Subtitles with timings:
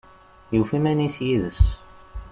[0.55, 1.63] Yufa iman-is yid-s